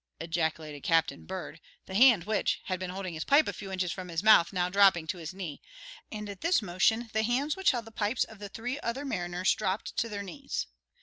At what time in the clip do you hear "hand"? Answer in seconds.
1.93-2.23